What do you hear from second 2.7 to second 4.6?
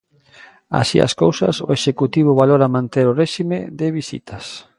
manter o réxime de visitas.